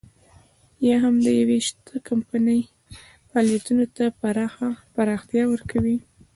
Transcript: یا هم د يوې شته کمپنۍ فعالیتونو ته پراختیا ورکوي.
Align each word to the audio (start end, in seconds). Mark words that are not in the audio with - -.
یا 0.87 0.95
هم 1.03 1.15
د 1.25 1.27
يوې 1.41 1.59
شته 1.67 1.95
کمپنۍ 2.09 2.61
فعالیتونو 3.29 3.85
ته 3.95 4.05
پراختیا 4.95 5.43
ورکوي. 5.49 5.97